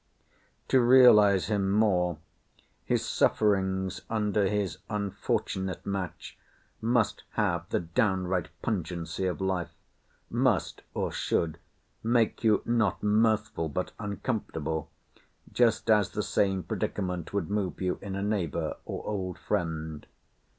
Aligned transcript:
To 0.69 0.81
realise 0.81 1.45
him 1.45 1.69
more, 1.69 2.17
his 2.83 3.05
sufferings 3.05 4.01
under 4.09 4.47
his 4.47 4.79
unfortunate 4.89 5.85
match 5.85 6.39
must 6.81 7.23
have 7.33 7.69
the 7.69 7.81
downright 7.81 8.49
pungency 8.63 9.27
of 9.27 9.39
life—must 9.39 10.81
(or 10.95 11.11
should) 11.11 11.59
make 12.01 12.43
you 12.43 12.63
not 12.65 13.03
mirthful 13.03 13.69
but 13.69 13.91
uncomfortable, 13.99 14.89
just 15.53 15.87
as 15.87 16.09
the 16.09 16.23
same 16.23 16.63
predicament 16.63 17.31
would 17.31 17.51
move 17.51 17.79
you 17.79 17.99
in 18.01 18.15
a 18.15 18.23
neighbour 18.23 18.77
or 18.85 19.05
old 19.05 19.37
friend. 19.37 20.07